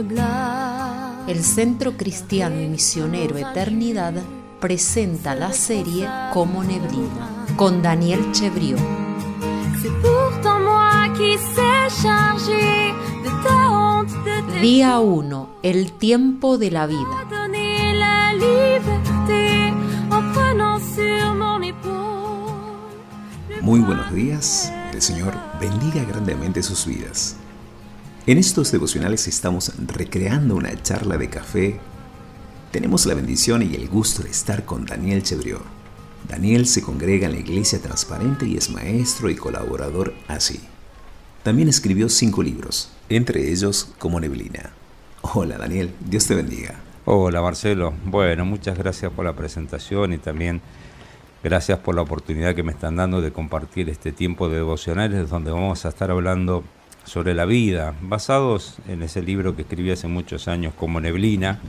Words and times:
El 0.00 1.44
Centro 1.44 1.94
Cristiano 1.94 2.58
y 2.58 2.68
Misionero 2.68 3.36
Eternidad 3.36 4.14
presenta 4.58 5.34
la 5.34 5.52
serie 5.52 6.08
Como 6.32 6.64
Neblina 6.64 7.46
con 7.56 7.82
Daniel 7.82 8.32
Chevriot. 8.32 8.80
Día 14.62 15.00
1. 15.00 15.50
El 15.62 15.92
tiempo 15.92 16.56
de 16.56 16.70
la 16.70 16.86
vida. 16.86 17.26
Muy 23.60 23.80
buenos 23.80 24.14
días. 24.14 24.72
El 24.94 25.02
Señor 25.02 25.34
bendiga 25.60 26.02
grandemente 26.04 26.62
sus 26.62 26.86
vidas. 26.86 27.36
En 28.26 28.36
estos 28.36 28.70
devocionales 28.70 29.26
estamos 29.28 29.72
recreando 29.86 30.54
una 30.54 30.80
charla 30.82 31.16
de 31.16 31.30
café. 31.30 31.80
Tenemos 32.70 33.06
la 33.06 33.14
bendición 33.14 33.62
y 33.62 33.74
el 33.74 33.88
gusto 33.88 34.22
de 34.22 34.28
estar 34.28 34.66
con 34.66 34.84
Daniel 34.84 35.22
Chevriot. 35.22 35.62
Daniel 36.28 36.66
se 36.66 36.82
congrega 36.82 37.26
en 37.26 37.32
la 37.32 37.40
Iglesia 37.40 37.80
Transparente 37.80 38.46
y 38.46 38.58
es 38.58 38.68
maestro 38.68 39.30
y 39.30 39.36
colaborador 39.36 40.12
así. 40.28 40.60
También 41.42 41.70
escribió 41.70 42.10
cinco 42.10 42.42
libros, 42.42 42.92
entre 43.08 43.50
ellos 43.50 43.94
Como 43.98 44.20
Neblina. 44.20 44.70
Hola 45.22 45.56
Daniel, 45.56 45.94
Dios 46.00 46.26
te 46.26 46.34
bendiga. 46.34 46.78
Hola 47.06 47.40
Marcelo, 47.40 47.94
bueno, 48.04 48.44
muchas 48.44 48.76
gracias 48.76 49.10
por 49.10 49.24
la 49.24 49.34
presentación 49.34 50.12
y 50.12 50.18
también 50.18 50.60
gracias 51.42 51.78
por 51.78 51.94
la 51.94 52.02
oportunidad 52.02 52.54
que 52.54 52.62
me 52.62 52.72
están 52.72 52.96
dando 52.96 53.22
de 53.22 53.32
compartir 53.32 53.88
este 53.88 54.12
tiempo 54.12 54.50
de 54.50 54.56
devocionales 54.56 55.30
donde 55.30 55.50
vamos 55.50 55.86
a 55.86 55.88
estar 55.88 56.10
hablando 56.10 56.62
sobre 57.04 57.34
la 57.34 57.44
vida, 57.44 57.94
basados 58.00 58.76
en 58.88 59.02
ese 59.02 59.22
libro 59.22 59.56
que 59.56 59.62
escribí 59.62 59.90
hace 59.90 60.08
muchos 60.08 60.48
años 60.48 60.74
como 60.74 61.00
Neblina, 61.00 61.60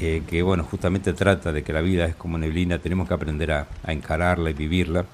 eh, 0.00 0.22
que 0.28 0.42
bueno, 0.42 0.62
justamente 0.62 1.12
trata 1.12 1.52
de 1.52 1.64
que 1.64 1.72
la 1.72 1.80
vida 1.80 2.06
es 2.06 2.14
como 2.14 2.38
neblina, 2.38 2.78
tenemos 2.78 3.08
que 3.08 3.14
aprender 3.14 3.50
a, 3.50 3.66
encararla 3.88 4.50
y 4.50 4.52
vivirla 4.52 5.04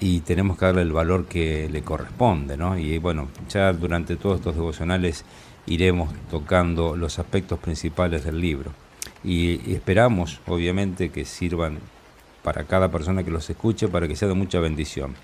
y 0.00 0.20
tenemos 0.20 0.56
que 0.56 0.64
darle 0.64 0.82
el 0.82 0.92
valor 0.92 1.26
que 1.26 1.68
le 1.68 1.82
corresponde, 1.82 2.56
¿no? 2.56 2.78
Y 2.78 2.96
bueno, 2.98 3.28
ya 3.50 3.72
durante 3.74 4.16
todos 4.16 4.38
estos 4.38 4.54
devocionales 4.54 5.24
iremos 5.66 6.14
tocando 6.30 6.96
los 6.96 7.18
aspectos 7.18 7.58
principales 7.58 8.24
del 8.24 8.40
libro 8.40 8.72
y 9.22 9.72
esperamos, 9.72 10.40
obviamente, 10.46 11.10
que 11.10 11.24
sirvan 11.26 11.78
para 12.42 12.64
cada 12.64 12.90
persona 12.90 13.22
que 13.22 13.30
los 13.30 13.50
escuche, 13.50 13.88
para 13.88 14.08
que 14.08 14.16
sea 14.16 14.28
de 14.28 14.34
mucha 14.34 14.60
bendición. 14.60 15.14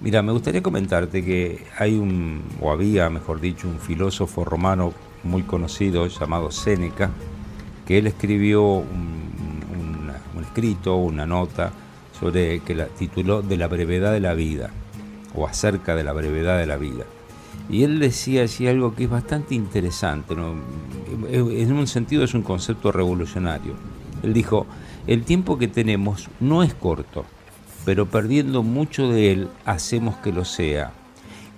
Mira, 0.00 0.22
me 0.22 0.32
gustaría 0.32 0.62
comentarte 0.62 1.24
que 1.24 1.64
hay 1.78 1.96
un, 1.96 2.42
o 2.60 2.72
había, 2.72 3.08
mejor 3.08 3.40
dicho, 3.40 3.68
un 3.68 3.78
filósofo 3.78 4.44
romano 4.44 4.92
muy 5.22 5.42
conocido 5.42 6.06
llamado 6.06 6.50
Séneca, 6.50 7.10
que 7.86 7.98
él 7.98 8.06
escribió 8.06 8.62
un, 8.64 9.22
escrito, 10.40 10.96
una 10.96 11.24
nota, 11.24 11.72
sobre 12.18 12.60
que 12.60 12.74
la 12.74 12.86
tituló 12.86 13.40
De 13.42 13.56
la 13.56 13.68
brevedad 13.68 14.12
de 14.12 14.20
la 14.20 14.34
vida, 14.34 14.70
o 15.34 15.46
acerca 15.46 15.94
de 15.94 16.04
la 16.04 16.12
brevedad 16.12 16.58
de 16.58 16.66
la 16.66 16.76
vida. 16.76 17.04
Y 17.70 17.84
él 17.84 18.00
decía 18.00 18.44
así 18.44 18.66
algo 18.66 18.94
que 18.94 19.04
es 19.04 19.10
bastante 19.10 19.54
interesante, 19.54 20.34
en 20.34 21.72
un 21.72 21.86
sentido 21.86 22.24
es 22.24 22.34
un 22.34 22.42
concepto 22.42 22.92
revolucionario. 22.92 23.74
Él 24.22 24.34
dijo, 24.34 24.66
el 25.06 25.24
tiempo 25.24 25.58
que 25.58 25.68
tenemos 25.68 26.28
no 26.38 26.62
es 26.62 26.74
corto, 26.74 27.24
pero 27.84 28.06
perdiendo 28.06 28.62
mucho 28.62 29.08
de 29.08 29.32
él 29.32 29.48
hacemos 29.64 30.16
que 30.16 30.32
lo 30.32 30.44
sea. 30.44 30.92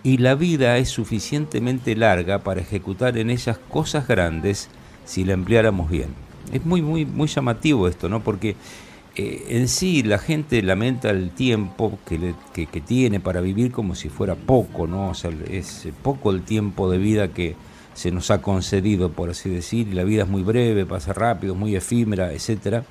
Y 0.02 0.18
la 0.18 0.34
vida 0.34 0.76
es 0.78 0.90
suficientemente 0.90 1.96
larga 1.96 2.40
para 2.40 2.60
ejecutar 2.60 3.16
en 3.16 3.30
ellas 3.30 3.58
cosas 3.70 4.06
grandes 4.06 4.68
si 5.04 5.24
la 5.24 5.32
empleáramos 5.32 5.90
bien. 5.90 6.08
Es 6.52 6.64
muy, 6.64 6.82
muy, 6.82 7.06
muy 7.06 7.26
llamativo 7.26 7.88
esto, 7.88 8.08
¿no? 8.08 8.22
Porque 8.22 8.56
eh, 9.16 9.46
en 9.48 9.68
sí 9.68 10.02
la 10.02 10.18
gente 10.18 10.60
lamenta 10.62 11.10
el 11.10 11.30
tiempo 11.30 11.98
que, 12.06 12.34
que, 12.52 12.80
tiene 12.80 13.20
para 13.20 13.40
vivir 13.40 13.72
como 13.72 13.94
si 13.94 14.10
fuera 14.10 14.34
poco, 14.34 14.86
¿no? 14.86 15.10
O 15.10 15.14
sea, 15.14 15.30
es 15.50 15.88
poco 16.02 16.32
el 16.32 16.42
tiempo 16.42 16.90
de 16.90 16.98
vida 16.98 17.28
que 17.28 17.56
se 17.94 18.10
nos 18.10 18.30
ha 18.30 18.42
concedido, 18.42 19.12
por 19.12 19.30
así 19.30 19.48
decir, 19.48 19.88
y 19.88 19.92
la 19.92 20.04
vida 20.04 20.24
es 20.24 20.28
muy 20.28 20.42
breve, 20.42 20.84
pasa 20.84 21.12
rápido, 21.12 21.54
muy 21.54 21.76
efímera, 21.76 22.32
etcétera 22.32 22.84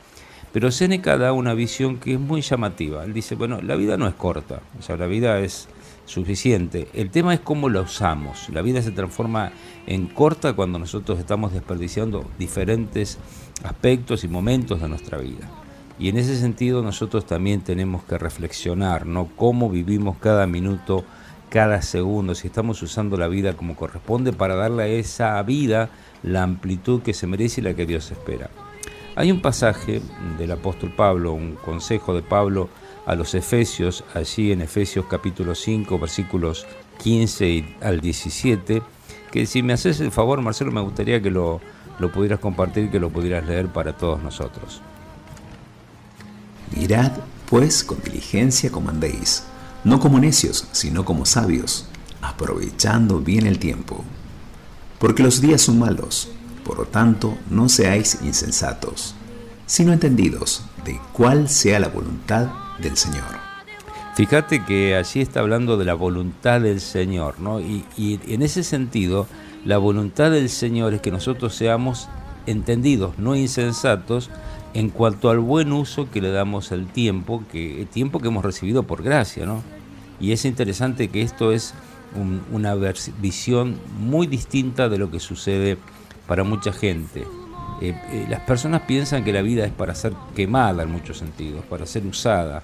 pero 0.53 0.71
Seneca 0.71 1.17
da 1.17 1.33
una 1.33 1.55
visión 1.55 1.97
que 1.97 2.13
es 2.13 2.19
muy 2.19 2.41
llamativa. 2.41 3.03
Él 3.03 3.11
dice, 3.11 3.33
bueno, 3.33 3.59
la 3.61 3.75
vida 3.75 3.97
no 3.97 4.07
es 4.07 4.13
corta, 4.13 4.61
o 4.77 4.83
sea, 4.83 4.95
la 4.95 5.07
vida 5.07 5.39
es 5.39 5.67
suficiente. 6.05 6.87
El 6.93 7.09
tema 7.09 7.33
es 7.33 7.39
cómo 7.39 7.69
la 7.69 7.81
usamos. 7.81 8.49
La 8.49 8.61
vida 8.61 8.83
se 8.83 8.91
transforma 8.91 9.51
en 9.87 10.05
corta 10.05 10.53
cuando 10.53 10.77
nosotros 10.77 11.17
estamos 11.17 11.53
desperdiciando 11.53 12.23
diferentes 12.37 13.17
aspectos 13.63 14.23
y 14.23 14.27
momentos 14.27 14.79
de 14.79 14.89
nuestra 14.89 15.17
vida. 15.17 15.49
Y 15.97 16.09
en 16.09 16.17
ese 16.17 16.37
sentido 16.37 16.83
nosotros 16.83 17.25
también 17.25 17.61
tenemos 17.61 18.03
que 18.03 18.19
reflexionar, 18.19 19.07
¿no? 19.07 19.29
Cómo 19.35 19.71
vivimos 19.71 20.17
cada 20.17 20.45
minuto, 20.45 21.03
cada 21.49 21.81
segundo, 21.81 22.35
si 22.35 22.47
estamos 22.47 22.79
usando 22.83 23.17
la 23.17 23.27
vida 23.27 23.53
como 23.57 23.75
corresponde 23.75 24.33
para 24.33 24.55
darle 24.55 24.83
a 24.83 24.87
esa 24.87 25.41
vida 25.41 25.89
la 26.21 26.43
amplitud 26.43 27.01
que 27.01 27.15
se 27.15 27.25
merece 27.25 27.61
y 27.61 27.63
la 27.63 27.73
que 27.73 27.87
Dios 27.87 28.11
espera. 28.11 28.51
Hay 29.15 29.31
un 29.31 29.41
pasaje 29.41 30.01
del 30.39 30.51
apóstol 30.51 30.91
Pablo, 30.95 31.33
un 31.33 31.53
consejo 31.53 32.15
de 32.15 32.23
Pablo 32.23 32.69
a 33.05 33.13
los 33.13 33.35
Efesios, 33.35 34.03
allí 34.15 34.51
en 34.51 34.61
Efesios 34.61 35.05
capítulo 35.07 35.53
5, 35.53 35.99
versículos 35.99 36.65
15 37.03 37.75
al 37.81 38.01
17, 38.01 38.81
que 39.31 39.45
si 39.45 39.61
me 39.61 39.73
haces 39.73 39.99
el 39.99 40.11
favor, 40.11 40.41
Marcelo, 40.41 40.71
me 40.71 40.81
gustaría 40.81 41.21
que 41.21 41.29
lo, 41.29 41.61
lo 41.99 42.11
pudieras 42.11 42.39
compartir, 42.39 42.89
que 42.89 42.99
lo 42.99 43.11
pudieras 43.11 43.45
leer 43.45 43.67
para 43.67 43.95
todos 43.95 44.23
nosotros. 44.23 44.81
Mirad, 46.75 47.11
pues, 47.47 47.83
con 47.83 48.01
diligencia 48.01 48.71
como 48.71 48.89
andéis, 48.89 49.43
no 49.83 49.99
como 49.99 50.19
necios, 50.19 50.67
sino 50.71 51.05
como 51.05 51.27
sabios, 51.27 51.87
aprovechando 52.19 53.19
bien 53.19 53.45
el 53.45 53.59
tiempo. 53.59 54.03
Porque 54.97 55.21
los 55.21 55.39
días 55.39 55.61
son 55.61 55.77
malos. 55.77 56.29
Por 56.63 56.77
lo 56.77 56.85
tanto, 56.85 57.37
no 57.49 57.69
seáis 57.69 58.19
insensatos, 58.23 59.15
sino 59.65 59.93
entendidos 59.93 60.63
de 60.85 60.99
cuál 61.11 61.49
sea 61.49 61.79
la 61.79 61.89
voluntad 61.89 62.47
del 62.79 62.97
Señor. 62.97 63.43
Fíjate 64.15 64.63
que 64.63 64.95
allí 64.95 65.21
está 65.21 65.39
hablando 65.39 65.75
de 65.75 65.85
la 65.85 65.95
voluntad 65.95 66.61
del 66.61 66.79
Señor, 66.79 67.39
¿no? 67.39 67.59
Y, 67.59 67.83
en 67.97 68.43
ese 68.43 68.63
sentido, 68.63 69.27
la 69.65 69.79
voluntad 69.79 70.29
del 70.29 70.49
Señor 70.49 70.93
es 70.93 71.01
que 71.01 71.11
nosotros 71.11 71.55
seamos 71.55 72.07
entendidos, 72.45 73.17
no 73.17 73.35
insensatos, 73.35 74.29
en 74.75 74.89
cuanto 74.89 75.31
al 75.31 75.39
buen 75.39 75.71
uso 75.71 76.11
que 76.11 76.21
le 76.21 76.29
damos 76.29 76.71
al 76.71 76.87
tiempo, 76.87 77.43
que 77.51 77.81
el 77.81 77.87
tiempo 77.87 78.19
que 78.19 78.27
hemos 78.27 78.45
recibido 78.45 78.83
por 78.83 79.01
gracia, 79.01 79.45
¿no? 79.45 79.63
Y 80.19 80.31
es 80.31 80.45
interesante 80.45 81.07
que 81.07 81.23
esto 81.23 81.51
es 81.51 81.73
una 82.51 82.75
visión 83.19 83.79
muy 83.99 84.27
distinta 84.27 84.89
de 84.89 84.99
lo 84.99 85.09
que 85.09 85.19
sucede 85.19 85.77
para 86.27 86.43
mucha 86.43 86.71
gente. 86.71 87.25
Eh, 87.81 87.95
eh, 88.11 88.25
las 88.29 88.41
personas 88.41 88.81
piensan 88.81 89.23
que 89.23 89.33
la 89.33 89.41
vida 89.41 89.65
es 89.65 89.71
para 89.71 89.95
ser 89.95 90.13
quemada 90.35 90.83
en 90.83 90.91
muchos 90.91 91.17
sentidos, 91.17 91.65
para 91.65 91.85
ser 91.85 92.05
usada, 92.05 92.63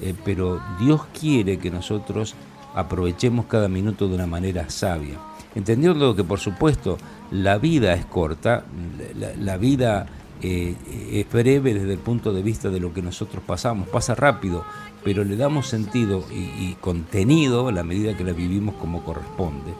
eh, 0.00 0.14
pero 0.24 0.60
Dios 0.78 1.02
quiere 1.18 1.58
que 1.58 1.70
nosotros 1.70 2.34
aprovechemos 2.74 3.46
cada 3.46 3.68
minuto 3.68 4.06
de 4.06 4.14
una 4.14 4.26
manera 4.26 4.68
sabia. 4.70 5.18
Entendiendo 5.54 6.14
que 6.14 6.22
por 6.22 6.38
supuesto 6.38 6.98
la 7.32 7.58
vida 7.58 7.94
es 7.94 8.04
corta, 8.04 8.64
la, 9.38 9.56
vida 9.56 10.06
es 10.42 11.30
breve 11.30 11.74
desde 11.74 11.92
el 11.92 11.98
punto 11.98 12.32
de 12.32 12.42
vista 12.42 12.70
de 12.70 12.80
lo 12.80 12.92
que 12.94 13.02
nosotros 13.02 13.42
pasamos, 13.46 13.88
pasa 13.88 14.14
rápido, 14.14 14.64
pero 15.04 15.24
le 15.24 15.36
damos 15.36 15.66
sentido 15.66 16.24
y, 16.30 16.74
contenido 16.80 17.68
a 17.68 17.72
la 17.72 17.82
medida 17.82 18.16
que 18.16 18.24
la 18.24 18.32
vivimos 18.32 18.74
como 18.76 19.04
corresponde. 19.04 19.72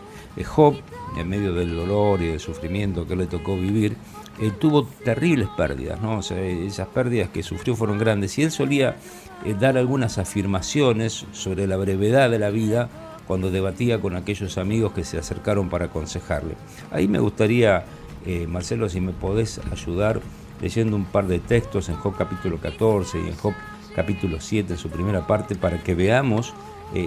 Job, 0.45 0.77
en 1.19 1.29
medio 1.29 1.53
del 1.53 1.75
dolor 1.75 2.23
y 2.23 2.29
del 2.29 2.41
sufrimiento 2.41 3.07
que 3.07 3.17
le 3.17 3.27
tocó 3.27 3.57
vivir, 3.57 3.97
eh, 4.41 4.53
tuvo 4.59 4.85
terribles 4.85 5.49
pérdidas, 5.55 6.01
¿no? 6.01 6.21
esas 6.21 6.89
pérdidas 6.89 7.29
que 7.29 7.43
sufrió 7.43 7.77
fueron 7.77 7.99
grandes 7.99 8.39
y 8.39 8.43
él 8.43 8.51
solía 8.51 8.97
eh, 9.45 9.55
dar 9.59 9.77
algunas 9.77 10.17
afirmaciones 10.17 11.27
sobre 11.33 11.67
la 11.67 11.77
brevedad 11.77 12.31
de 12.31 12.39
la 12.39 12.49
vida 12.49 12.89
cuando 13.27 13.51
debatía 13.51 14.01
con 14.01 14.17
aquellos 14.17 14.57
amigos 14.57 14.93
que 14.93 15.05
se 15.05 15.19
acercaron 15.19 15.69
para 15.69 15.87
aconsejarle. 15.87 16.55
Ahí 16.91 17.07
me 17.07 17.19
gustaría, 17.19 17.85
eh, 18.25 18.47
Marcelo, 18.47 18.89
si 18.89 19.01
me 19.01 19.13
podés 19.13 19.61
ayudar 19.71 20.23
leyendo 20.61 20.97
un 20.97 21.05
par 21.05 21.27
de 21.27 21.39
textos 21.39 21.89
en 21.89 21.97
Job 21.97 22.15
capítulo 22.17 22.59
14 22.59 23.21
y 23.21 23.29
en 23.29 23.37
Job 23.37 23.55
capítulo 23.95 24.41
7 24.41 24.73
en 24.73 24.79
su 24.79 24.89
primera 24.89 25.27
parte 25.27 25.55
para 25.55 25.83
que 25.83 25.95
veamos 25.95 26.55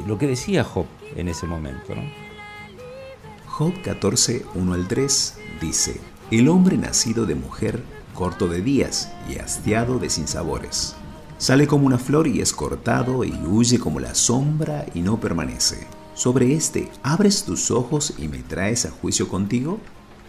lo 0.07 0.17
que 0.17 0.27
decía 0.27 0.63
Job 0.63 0.85
en 1.15 1.27
ese 1.27 1.45
momento. 1.45 1.93
Job 3.47 3.73
14, 3.83 4.45
1 4.55 4.73
al 4.73 4.87
3 4.87 5.37
dice, 5.61 6.01
El 6.31 6.49
hombre 6.49 6.77
nacido 6.77 7.25
de 7.25 7.35
mujer, 7.35 7.83
corto 8.13 8.47
de 8.47 8.61
días 8.61 9.11
y 9.29 9.37
hastiado 9.37 9.99
de 9.99 10.09
sinsabores. 10.09 10.95
Sale 11.37 11.67
como 11.67 11.85
una 11.85 11.97
flor 11.97 12.27
y 12.27 12.41
es 12.41 12.53
cortado 12.53 13.23
y 13.23 13.33
huye 13.45 13.77
como 13.77 13.99
la 13.99 14.15
sombra 14.15 14.85
y 14.93 15.01
no 15.01 15.19
permanece. 15.19 15.85
Sobre 16.15 16.53
este, 16.53 16.89
¿abres 17.03 17.43
tus 17.43 17.69
ojos 17.69 18.13
y 18.17 18.27
me 18.27 18.39
traes 18.39 18.85
a 18.85 18.91
juicio 18.91 19.27
contigo? 19.27 19.79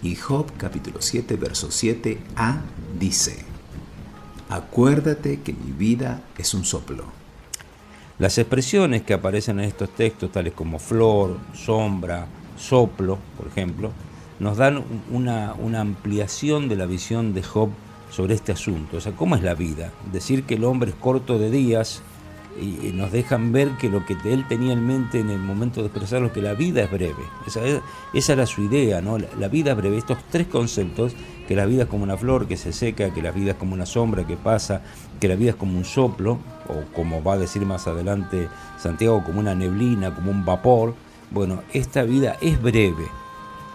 Y 0.04 0.16
Job 0.16 0.52
capítulo 0.58 1.00
7, 1.00 1.36
verso 1.36 1.68
7a 1.68 2.60
dice, 3.00 3.42
Acuérdate 4.50 5.40
que 5.40 5.54
mi 5.54 5.72
vida 5.72 6.20
es 6.36 6.52
un 6.52 6.66
soplo. 6.66 7.04
Las 8.18 8.36
expresiones 8.36 9.00
que 9.00 9.14
aparecen 9.14 9.60
en 9.60 9.64
estos 9.64 9.88
textos, 9.88 10.30
tales 10.30 10.52
como 10.52 10.78
flor, 10.78 11.38
sombra, 11.54 12.26
soplo, 12.58 13.18
por 13.38 13.46
ejemplo, 13.46 13.92
nos 14.40 14.58
dan 14.58 14.84
una, 15.10 15.54
una 15.54 15.80
ampliación 15.80 16.68
de 16.68 16.76
la 16.76 16.84
visión 16.84 17.32
de 17.32 17.42
Job 17.42 17.70
sobre 18.10 18.34
este 18.34 18.52
asunto. 18.52 18.98
O 18.98 19.00
sea, 19.00 19.12
¿cómo 19.12 19.36
es 19.36 19.42
la 19.42 19.54
vida? 19.54 19.90
Decir 20.12 20.44
que 20.44 20.56
el 20.56 20.64
hombre 20.64 20.90
es 20.90 20.96
corto 20.96 21.38
de 21.38 21.50
días 21.50 22.02
y 22.60 22.92
nos 22.92 23.10
dejan 23.12 23.52
ver 23.52 23.70
que 23.78 23.88
lo 23.88 24.04
que 24.06 24.16
él 24.24 24.46
tenía 24.48 24.72
en 24.72 24.86
mente 24.86 25.20
en 25.20 25.30
el 25.30 25.38
momento 25.38 25.80
de 25.80 25.88
expresarlo 25.88 26.28
es 26.28 26.32
que 26.32 26.42
la 26.42 26.54
vida 26.54 26.82
es 26.82 26.90
breve. 26.90 27.24
Esa, 27.46 27.60
esa 28.12 28.32
era 28.32 28.46
su 28.46 28.62
idea, 28.62 29.00
¿no? 29.00 29.18
La, 29.18 29.48
vida 29.48 29.72
es 29.72 29.76
breve. 29.76 29.98
Estos 29.98 30.18
tres 30.30 30.46
conceptos, 30.46 31.14
que 31.48 31.56
la 31.56 31.66
vida 31.66 31.84
es 31.84 31.88
como 31.88 32.04
una 32.04 32.16
flor 32.16 32.46
que 32.46 32.56
se 32.56 32.72
seca, 32.72 33.12
que 33.12 33.22
la 33.22 33.30
vida 33.30 33.52
es 33.52 33.56
como 33.56 33.74
una 33.74 33.86
sombra 33.86 34.26
que 34.26 34.36
pasa, 34.36 34.82
que 35.20 35.28
la 35.28 35.34
vida 35.34 35.50
es 35.50 35.56
como 35.56 35.76
un 35.76 35.84
soplo, 35.84 36.38
o 36.68 36.94
como 36.94 37.22
va 37.22 37.34
a 37.34 37.38
decir 37.38 37.66
más 37.66 37.86
adelante 37.86 38.48
Santiago, 38.78 39.22
como 39.24 39.40
una 39.40 39.54
neblina, 39.54 40.14
como 40.14 40.30
un 40.30 40.44
vapor. 40.44 40.94
Bueno, 41.30 41.62
esta 41.72 42.02
vida 42.04 42.36
es 42.40 42.60
breve 42.60 43.23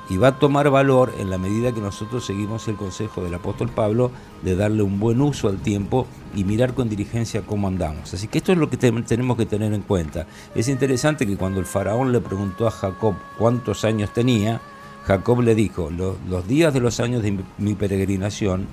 y 0.09 0.17
va 0.17 0.29
a 0.29 0.39
tomar 0.39 0.69
valor 0.71 1.13
en 1.19 1.29
la 1.29 1.37
medida 1.37 1.71
que 1.71 1.81
nosotros 1.81 2.25
seguimos 2.25 2.67
el 2.67 2.75
consejo 2.75 3.23
del 3.23 3.35
apóstol 3.35 3.69
Pablo 3.69 4.11
de 4.41 4.55
darle 4.55 4.81
un 4.81 4.99
buen 4.99 5.21
uso 5.21 5.47
al 5.47 5.59
tiempo 5.59 6.07
y 6.35 6.43
mirar 6.43 6.73
con 6.73 6.89
diligencia 6.89 7.43
cómo 7.43 7.67
andamos. 7.67 8.13
Así 8.13 8.27
que 8.27 8.39
esto 8.39 8.51
es 8.51 8.57
lo 8.57 8.69
que 8.69 8.77
tenemos 8.77 9.37
que 9.37 9.45
tener 9.45 9.71
en 9.73 9.81
cuenta. 9.81 10.25
Es 10.55 10.67
interesante 10.67 11.27
que 11.27 11.37
cuando 11.37 11.59
el 11.59 11.67
faraón 11.67 12.11
le 12.11 12.21
preguntó 12.21 12.67
a 12.67 12.71
Jacob 12.71 13.13
cuántos 13.37 13.85
años 13.85 14.11
tenía, 14.11 14.59
Jacob 15.05 15.41
le 15.41 15.53
dijo, 15.53 15.91
los, 15.91 16.47
días 16.47 16.73
de 16.73 16.79
los 16.79 16.99
años 16.99 17.21
de 17.21 17.39
mi 17.57 17.75
peregrinación 17.75 18.67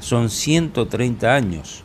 son 0.00 0.28
130 0.28 1.34
años. 1.34 1.84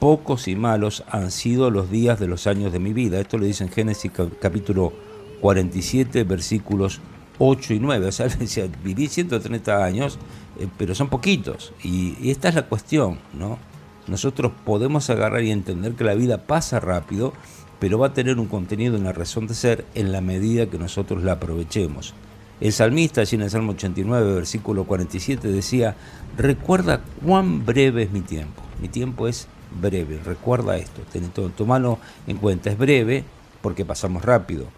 Pocos 0.00 0.48
y 0.48 0.56
malos 0.56 1.02
han 1.10 1.30
sido 1.30 1.70
los 1.70 1.90
días 1.90 2.20
de 2.20 2.26
los 2.26 2.46
años 2.46 2.72
de 2.72 2.78
mi 2.78 2.92
vida. 2.92 3.20
Esto 3.20 3.38
lo 3.38 3.46
dice 3.46 3.64
en 3.64 3.70
Génesis 3.70 4.12
capítulo 4.40 4.92
47, 5.40 6.24
versículos 6.24 7.00
8 7.38 7.74
y 7.74 7.80
9. 7.80 8.06
O 8.06 8.12
sea, 8.12 8.28
decía, 8.38 8.68
viví 8.82 9.08
130 9.08 9.84
años, 9.84 10.18
eh, 10.58 10.68
pero 10.78 10.94
son 10.94 11.08
poquitos. 11.08 11.72
Y, 11.82 12.30
esta 12.30 12.48
es 12.48 12.54
la 12.54 12.66
cuestión, 12.66 13.18
¿no? 13.32 13.58
Nosotros 14.06 14.52
podemos 14.64 15.08
agarrar 15.08 15.42
y 15.42 15.50
entender 15.50 15.94
que 15.94 16.04
la 16.04 16.14
vida 16.14 16.46
pasa 16.46 16.78
rápido, 16.78 17.32
pero 17.78 17.98
va 17.98 18.08
a 18.08 18.12
tener 18.12 18.38
un 18.38 18.46
contenido 18.46 18.96
en 18.96 19.04
la 19.04 19.12
razón 19.12 19.46
de 19.46 19.54
ser 19.54 19.86
en 19.94 20.12
la 20.12 20.20
medida 20.20 20.66
que 20.66 20.78
nosotros 20.78 21.22
la 21.22 21.32
aprovechemos. 21.32 22.14
El 22.60 22.72
salmista, 22.72 23.22
allí 23.22 23.36
en 23.36 23.42
el 23.42 23.50
Salmo 23.50 23.72
89, 23.72 24.34
versículo 24.34 24.84
47, 24.84 25.48
decía, 25.48 25.96
recuerda 26.36 27.02
cuán 27.24 27.64
breve 27.64 28.04
es 28.04 28.10
mi 28.10 28.20
tiempo. 28.20 28.62
Mi 28.80 28.88
tiempo 28.88 29.26
es 29.26 29.48
breve, 29.80 30.20
recuerda 30.24 30.76
esto, 30.76 31.00
ten, 31.10 31.30
tomalo 31.56 31.98
en 32.26 32.36
cuenta, 32.36 32.70
es 32.70 32.78
breve 32.78 33.24
porque 33.60 33.84
pasamos 33.84 34.22
rápido 34.24 34.68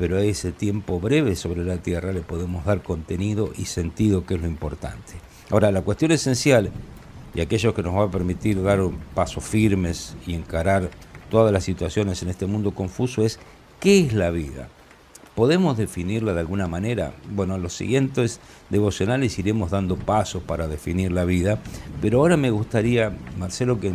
pero 0.00 0.16
a 0.16 0.22
ese 0.22 0.50
tiempo 0.50 0.98
breve 0.98 1.36
sobre 1.36 1.62
la 1.62 1.76
tierra 1.76 2.14
le 2.14 2.22
podemos 2.22 2.64
dar 2.64 2.82
contenido 2.82 3.52
y 3.54 3.66
sentido, 3.66 4.24
que 4.24 4.36
es 4.36 4.40
lo 4.40 4.46
importante. 4.46 5.12
Ahora, 5.50 5.70
la 5.70 5.82
cuestión 5.82 6.10
esencial, 6.10 6.72
y 7.34 7.42
aquello 7.42 7.74
que 7.74 7.82
nos 7.82 7.94
va 7.94 8.04
a 8.04 8.10
permitir 8.10 8.62
dar 8.62 8.80
un 8.80 8.96
paso 9.14 9.42
firmes 9.42 10.16
y 10.26 10.32
encarar 10.32 10.88
todas 11.28 11.52
las 11.52 11.64
situaciones 11.64 12.22
en 12.22 12.30
este 12.30 12.46
mundo 12.46 12.70
confuso, 12.70 13.22
es 13.26 13.38
¿qué 13.78 14.00
es 14.00 14.14
la 14.14 14.30
vida? 14.30 14.70
¿Podemos 15.34 15.76
definirla 15.76 16.32
de 16.32 16.40
alguna 16.40 16.66
manera? 16.66 17.12
Bueno, 17.28 17.56
en 17.56 17.62
los 17.62 17.74
siguientes 17.74 18.40
devocionales 18.70 19.38
iremos 19.38 19.70
dando 19.70 19.96
pasos 19.96 20.42
para 20.42 20.66
definir 20.66 21.12
la 21.12 21.26
vida, 21.26 21.58
pero 22.00 22.20
ahora 22.20 22.38
me 22.38 22.50
gustaría, 22.50 23.12
Marcelo, 23.38 23.78
que 23.78 23.92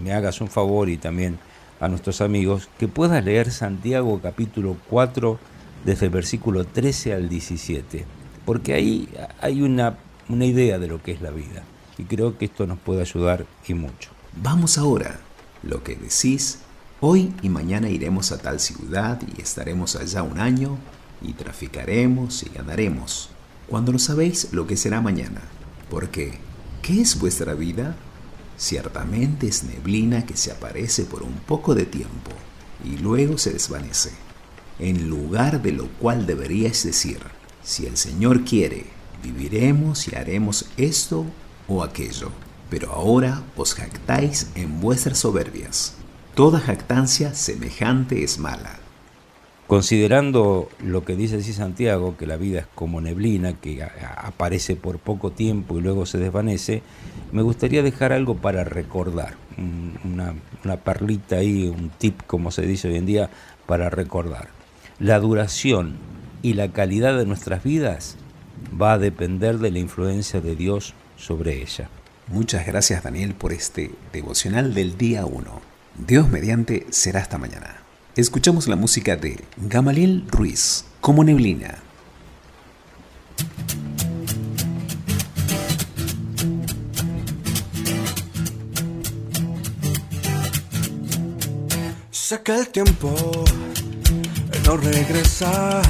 me 0.00 0.12
hagas 0.12 0.40
un 0.40 0.48
favor 0.48 0.88
y 0.88 0.96
también 0.96 1.40
a 1.80 1.88
nuestros 1.88 2.20
amigos 2.20 2.68
que 2.78 2.88
puedas 2.88 3.24
leer 3.24 3.50
Santiago 3.50 4.20
capítulo 4.22 4.76
4 4.90 5.38
desde 5.84 6.06
el 6.06 6.12
versículo 6.12 6.64
13 6.64 7.14
al 7.14 7.28
17, 7.28 8.04
porque 8.44 8.74
ahí 8.74 9.08
hay 9.40 9.62
una, 9.62 9.96
una 10.28 10.44
idea 10.44 10.78
de 10.78 10.88
lo 10.88 11.02
que 11.02 11.12
es 11.12 11.22
la 11.22 11.30
vida 11.30 11.64
y 11.96 12.04
creo 12.04 12.36
que 12.36 12.44
esto 12.44 12.66
nos 12.66 12.78
puede 12.78 13.00
ayudar 13.00 13.46
y 13.66 13.74
mucho. 13.74 14.10
Vamos 14.42 14.78
ahora, 14.78 15.20
lo 15.62 15.82
que 15.82 15.96
decís, 15.96 16.60
hoy 17.00 17.34
y 17.42 17.48
mañana 17.48 17.88
iremos 17.88 18.30
a 18.30 18.38
tal 18.38 18.60
ciudad 18.60 19.20
y 19.36 19.40
estaremos 19.40 19.96
allá 19.96 20.22
un 20.22 20.38
año 20.38 20.78
y 21.22 21.32
traficaremos 21.32 22.42
y 22.42 22.50
ganaremos, 22.50 23.30
cuando 23.68 23.92
no 23.92 23.98
sabéis 23.98 24.52
lo 24.52 24.66
que 24.66 24.76
será 24.76 25.00
mañana, 25.00 25.40
porque 25.88 26.38
¿qué 26.82 27.00
es 27.00 27.18
vuestra 27.18 27.54
vida? 27.54 27.96
Ciertamente 28.60 29.48
es 29.48 29.64
neblina 29.64 30.26
que 30.26 30.36
se 30.36 30.52
aparece 30.52 31.04
por 31.04 31.22
un 31.22 31.32
poco 31.32 31.74
de 31.74 31.86
tiempo 31.86 32.30
y 32.84 32.98
luego 32.98 33.38
se 33.38 33.54
desvanece, 33.54 34.10
en 34.78 35.08
lugar 35.08 35.62
de 35.62 35.72
lo 35.72 35.88
cual 35.92 36.26
deberíais 36.26 36.84
decir, 36.84 37.20
si 37.64 37.86
el 37.86 37.96
Señor 37.96 38.44
quiere, 38.44 38.84
viviremos 39.22 40.08
y 40.08 40.14
haremos 40.14 40.66
esto 40.76 41.24
o 41.68 41.82
aquello. 41.82 42.32
Pero 42.68 42.92
ahora 42.92 43.42
os 43.56 43.74
jactáis 43.74 44.48
en 44.54 44.78
vuestras 44.78 45.20
soberbias. 45.20 45.94
Toda 46.34 46.60
jactancia 46.60 47.32
semejante 47.32 48.22
es 48.22 48.38
mala. 48.38 48.79
Considerando 49.70 50.68
lo 50.84 51.04
que 51.04 51.14
dice 51.14 51.36
así 51.36 51.52
Santiago, 51.52 52.16
que 52.16 52.26
la 52.26 52.36
vida 52.36 52.58
es 52.58 52.66
como 52.74 53.00
neblina, 53.00 53.52
que 53.52 53.86
aparece 54.16 54.74
por 54.74 54.98
poco 54.98 55.30
tiempo 55.30 55.78
y 55.78 55.80
luego 55.80 56.06
se 56.06 56.18
desvanece, 56.18 56.82
me 57.30 57.42
gustaría 57.42 57.80
dejar 57.80 58.12
algo 58.12 58.34
para 58.34 58.64
recordar, 58.64 59.36
una, 60.04 60.34
una 60.64 60.76
perlita 60.78 61.36
ahí, 61.36 61.68
un 61.68 61.88
tip, 61.88 62.20
como 62.26 62.50
se 62.50 62.62
dice 62.62 62.88
hoy 62.88 62.96
en 62.96 63.06
día, 63.06 63.30
para 63.66 63.90
recordar. 63.90 64.48
La 64.98 65.20
duración 65.20 65.98
y 66.42 66.54
la 66.54 66.72
calidad 66.72 67.16
de 67.16 67.26
nuestras 67.26 67.62
vidas 67.62 68.16
va 68.76 68.94
a 68.94 68.98
depender 68.98 69.58
de 69.58 69.70
la 69.70 69.78
influencia 69.78 70.40
de 70.40 70.56
Dios 70.56 70.94
sobre 71.16 71.62
ella. 71.62 71.88
Muchas 72.26 72.66
gracias 72.66 73.04
Daniel 73.04 73.34
por 73.34 73.52
este 73.52 73.92
devocional 74.12 74.74
del 74.74 74.98
día 74.98 75.26
1. 75.26 75.60
Dios 76.08 76.28
mediante 76.28 76.88
será 76.90 77.20
hasta 77.20 77.38
mañana. 77.38 77.76
Escuchamos 78.20 78.68
la 78.68 78.76
música 78.76 79.16
de 79.16 79.42
Gamaliel 79.56 80.26
Ruiz, 80.28 80.84
como 81.00 81.24
neblina. 81.24 81.78
Saca 92.10 92.58
el 92.58 92.68
tiempo, 92.68 93.14
no 94.66 94.76
regresa, 94.76 95.80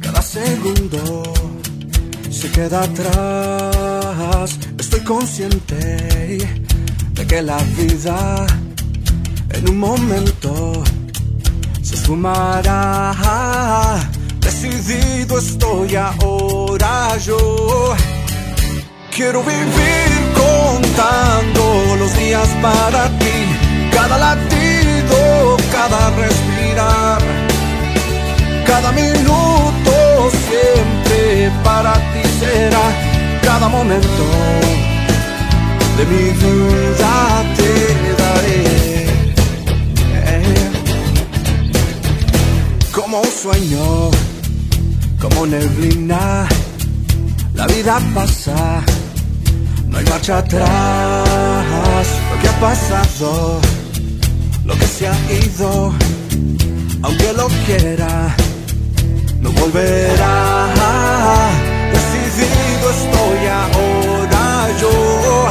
cada 0.00 0.22
segundo 0.22 1.24
se 2.30 2.48
queda 2.52 2.84
atrás. 2.84 4.56
Estoy 4.78 5.00
consciente 5.00 6.38
de 7.12 7.26
que 7.26 7.42
la 7.42 7.60
vida 7.76 8.46
en 9.50 9.68
un 9.68 9.78
momento 9.78 10.84
se 11.84 11.94
esfumará. 11.96 13.14
Decidido 14.40 15.38
estoy 15.38 15.94
ahora 15.96 17.16
yo. 17.18 17.94
Quiero 19.14 19.42
vivir 19.42 20.10
contando 20.34 21.96
los 21.98 22.16
días 22.16 22.48
para 22.60 23.08
ti, 23.20 23.36
cada 23.92 24.18
latido, 24.18 25.56
cada 25.70 26.10
respirar, 26.10 27.22
cada 28.66 28.90
minuto 28.90 29.92
siempre 30.48 31.52
para 31.62 31.92
ti 32.12 32.22
será, 32.40 32.84
cada 33.42 33.68
momento 33.68 34.24
de 35.96 36.06
mi 36.06 36.30
vida 36.32 37.44
te 37.56 38.13
como 43.14 43.26
sueño, 43.26 44.10
como 45.20 45.46
neblina, 45.46 46.48
la 47.54 47.66
vida 47.68 48.00
pasa, 48.12 48.82
no 49.86 49.98
hay 49.98 50.04
marcha 50.06 50.38
atrás, 50.38 52.06
lo 52.30 52.42
que 52.42 52.48
ha 52.48 52.60
pasado, 52.60 53.60
lo 54.64 54.74
que 54.74 54.86
se 54.86 55.06
ha 55.06 55.16
ido, 55.46 55.94
aunque 57.02 57.32
lo 57.34 57.46
quiera, 57.66 58.34
no 59.40 59.50
volverá. 59.52 60.66
Decidido 61.94 62.86
estoy 62.98 63.40
ahora 63.62 64.68
yo, 64.80 65.48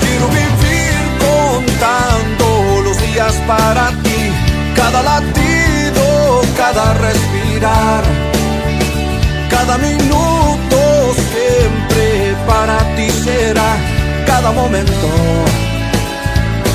quiero 0.00 0.26
vivir 0.28 0.96
contando 1.26 2.82
los 2.84 2.96
días 3.02 3.34
para 3.48 3.90
ti, 4.04 4.30
cada 4.76 5.02
latido 5.02 5.55
Cada 9.66 9.78
minuto 9.78 10.78
siempre 11.32 12.36
para 12.46 12.78
ti 12.94 13.10
será, 13.10 13.76
cada 14.24 14.52
momento 14.52 15.08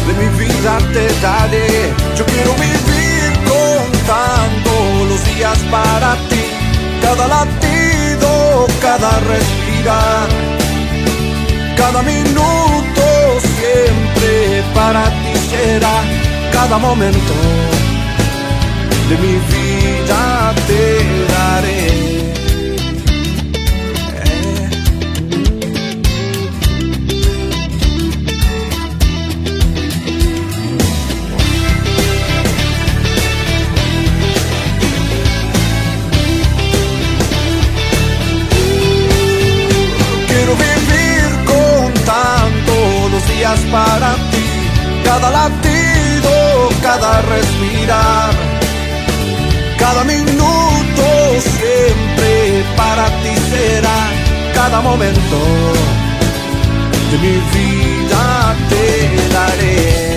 de 0.08 0.14
mi 0.20 0.28
vida 0.38 0.78
te 0.92 1.08
daré. 1.22 1.94
Yo 2.18 2.26
quiero 2.26 2.54
vivir 2.56 3.32
contando 3.48 5.06
los 5.08 5.24
días 5.24 5.58
para 5.72 6.16
ti, 6.28 6.44
cada 7.02 7.28
latido, 7.30 8.68
cada 8.82 9.10
respirar, 9.22 10.28
cada 11.78 12.02
minuto 12.02 13.04
siempre 13.56 14.64
para 14.76 15.06
ti 15.06 15.34
será, 15.50 16.04
cada 16.52 16.78
momento 16.78 17.34
de 19.08 19.18
mi 19.18 19.40
vida. 19.54 20.41
cada 45.22 45.30
latido, 45.30 46.70
cada 46.82 47.22
respirar, 47.22 48.32
cada 49.78 50.04
minuto 50.04 51.04
siempre 51.40 52.66
para 52.76 53.06
ti 53.22 53.36
será, 53.52 54.00
cada 54.56 54.82
momento 54.82 55.38
de 57.12 57.18
mi 57.20 57.38
vida 57.54 58.56
te 58.70 59.34
daré. 59.34 60.11